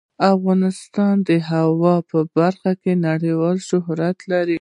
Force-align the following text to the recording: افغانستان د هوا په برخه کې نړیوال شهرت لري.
افغانستان 0.33 1.15
د 1.29 1.31
هوا 1.49 1.95
په 2.11 2.19
برخه 2.37 2.71
کې 2.81 2.91
نړیوال 3.09 3.57
شهرت 3.69 4.17
لري. 4.31 4.49